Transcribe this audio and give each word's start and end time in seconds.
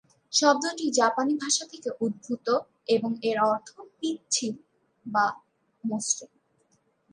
শব্দটি 0.33 0.91
জাপানি 0.91 1.35
ভাষা 1.35 1.65
থেকে 1.65 1.89
উদ্ভূত 2.01 2.55
এবং 2.87 3.17
এর 3.23 3.43
অর্থ 3.43 3.81
"পিচ্ছিল/মসৃণ"। 3.99 6.27